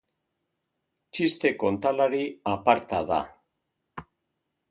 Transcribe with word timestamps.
Txiste 1.17 1.51
kontalari 1.65 2.23
aparta 2.53 3.03
da. 3.13 3.19